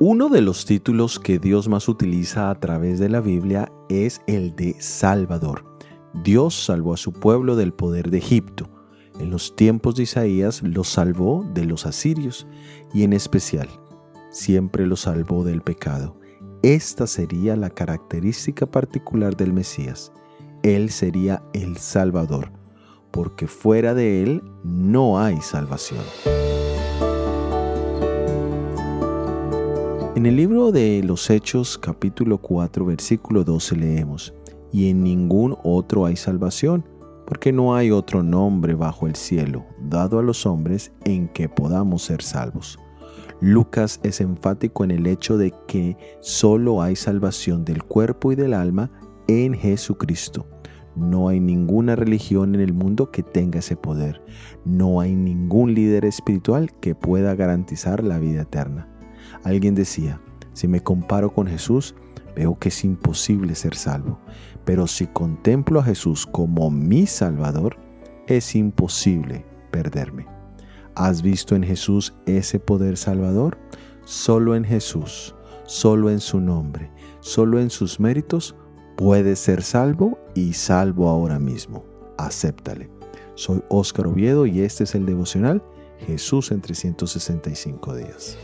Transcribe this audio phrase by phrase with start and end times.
[0.00, 4.54] Uno de los títulos que Dios más utiliza a través de la Biblia es el
[4.54, 5.64] de Salvador.
[6.22, 8.70] Dios salvó a su pueblo del poder de Egipto.
[9.18, 12.46] En los tiempos de Isaías los salvó de los asirios
[12.94, 13.68] y en especial
[14.30, 16.18] siempre los salvó del pecado.
[16.62, 20.12] Esta sería la característica particular del Mesías.
[20.62, 22.52] Él sería el Salvador,
[23.18, 26.04] porque fuera de Él no hay salvación.
[30.14, 34.34] En el libro de los Hechos capítulo 4 versículo 12 leemos,
[34.72, 36.84] y en ningún otro hay salvación,
[37.26, 42.02] porque no hay otro nombre bajo el cielo dado a los hombres en que podamos
[42.02, 42.78] ser salvos.
[43.40, 48.54] Lucas es enfático en el hecho de que solo hay salvación del cuerpo y del
[48.54, 48.92] alma
[49.26, 50.46] en Jesucristo.
[50.98, 54.20] No hay ninguna religión en el mundo que tenga ese poder.
[54.64, 58.88] No hay ningún líder espiritual que pueda garantizar la vida eterna.
[59.44, 60.20] Alguien decía,
[60.52, 61.94] si me comparo con Jesús,
[62.34, 64.18] veo que es imposible ser salvo,
[64.64, 67.76] pero si contemplo a Jesús como mi Salvador,
[68.26, 70.26] es imposible perderme.
[70.94, 73.56] ¿Has visto en Jesús ese poder salvador?
[74.04, 75.34] Solo en Jesús,
[75.64, 78.56] solo en su nombre, solo en sus méritos
[78.98, 81.84] puedes ser salvo y salvo ahora mismo.
[82.18, 82.90] Acéptale.
[83.36, 85.62] Soy Óscar Oviedo y este es el devocional
[86.04, 88.36] Jesús en 365 días.